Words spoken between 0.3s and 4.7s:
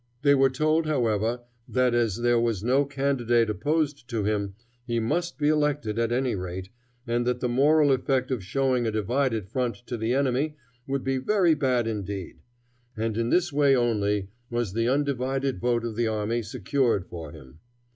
were told, however, that as there was no candidate opposed to him,